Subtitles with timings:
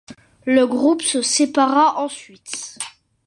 [0.47, 2.79] Le groupe se sépara ensuite.